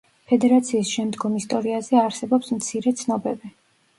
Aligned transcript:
ფედერაციის 0.29 0.93
შემდგომ 0.93 1.35
ისტორიაზე 1.41 1.99
არსებობს 2.05 2.51
მცირე 2.57 2.97
ცნობები. 3.03 3.53